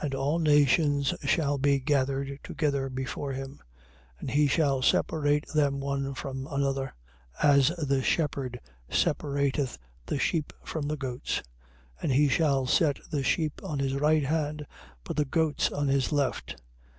25:32. 0.00 0.04
And 0.06 0.14
all 0.14 0.38
nations 0.38 1.14
shall 1.24 1.58
be 1.58 1.78
gathered 1.78 2.40
together 2.42 2.88
before 2.88 3.34
him: 3.34 3.60
and 4.18 4.30
he 4.30 4.46
shall 4.46 4.80
separate 4.80 5.46
them 5.48 5.80
one 5.80 6.14
from 6.14 6.46
another, 6.46 6.94
as 7.42 7.68
the 7.76 8.02
shepherd 8.02 8.58
separateth 8.90 9.76
the 10.06 10.18
sheep 10.18 10.50
from 10.62 10.88
the 10.88 10.96
goats: 10.96 11.42
25:33. 12.00 12.02
And 12.04 12.12
he 12.12 12.28
shall 12.30 12.64
set 12.66 12.98
the 13.10 13.22
sheep 13.22 13.60
on 13.62 13.80
his 13.80 13.96
right 13.96 14.24
hand, 14.24 14.64
but 15.04 15.18
the 15.18 15.26
goats 15.26 15.70
on 15.70 15.88
his 15.88 16.10
left. 16.10 16.56